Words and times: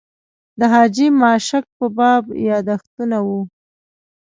د 0.59 0.61
حاجي 0.73 1.07
ماشک 1.21 1.63
په 1.77 1.85
باب 1.97 2.23
یاداښتونه 2.49 3.17
و. 3.27 3.29